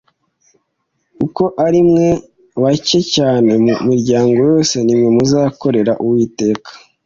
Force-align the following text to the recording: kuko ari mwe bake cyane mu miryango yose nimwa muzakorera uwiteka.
kuko 1.17 1.43
ari 1.65 1.79
mwe 1.89 2.07
bake 2.63 2.99
cyane 3.15 3.51
mu 3.65 3.73
miryango 3.89 4.31
yose 4.51 4.75
nimwa 4.85 5.09
muzakorera 5.17 5.93
uwiteka. 6.03 6.69